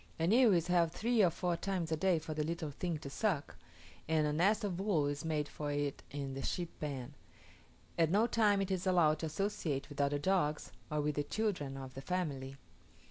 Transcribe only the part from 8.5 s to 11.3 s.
is it allowed to associate with other dogs, or with the